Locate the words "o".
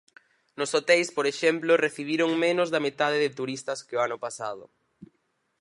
3.97-4.03